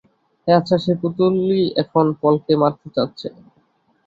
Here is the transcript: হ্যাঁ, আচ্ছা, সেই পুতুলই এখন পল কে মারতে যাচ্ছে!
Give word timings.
হ্যাঁ, 0.47 0.59
আচ্ছা, 0.59 0.75
সেই 0.83 0.97
পুতুলই 1.01 1.63
এখন 1.83 2.05
পল 2.21 2.35
কে 2.45 2.53
মারতে 2.61 2.87
যাচ্ছে! 2.95 3.27